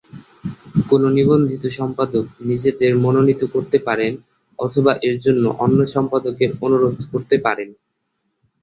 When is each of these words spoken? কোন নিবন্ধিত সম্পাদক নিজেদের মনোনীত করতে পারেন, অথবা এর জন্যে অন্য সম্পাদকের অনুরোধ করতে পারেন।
কোন 0.89 1.03
নিবন্ধিত 1.09 1.63
সম্পাদক 1.79 2.25
নিজেদের 2.41 2.91
মনোনীত 2.97 3.41
করতে 3.53 3.77
পারেন, 3.79 4.11
অথবা 4.59 4.91
এর 5.01 5.15
জন্যে 5.19 5.47
অন্য 5.59 5.79
সম্পাদকের 5.95 6.51
অনুরোধ 6.61 6.97
করতে 7.11 7.35
পারেন। 7.37 7.69